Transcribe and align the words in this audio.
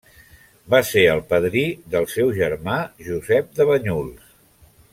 Va 0.73 0.79
ser 0.91 1.03
el 1.15 1.21
padrí 1.33 1.65
del 1.97 2.09
seu 2.13 2.31
germà 2.39 2.79
Josep 3.09 3.53
de 3.61 3.69
Banyuls. 3.73 4.33